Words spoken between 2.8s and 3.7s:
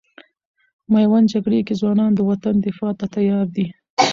ته تیار دي.